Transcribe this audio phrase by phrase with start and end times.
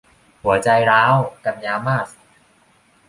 [0.43, 1.15] หัวใจร้าว-
[1.45, 2.09] กันยามาส